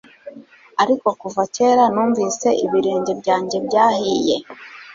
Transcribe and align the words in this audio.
Ariko 0.83 1.07
kuva 1.21 1.41
kera 1.55 1.83
numvise 1.93 2.47
ibirenge 2.65 3.11
byanjye 3.21 3.57
byahiye 3.67 4.35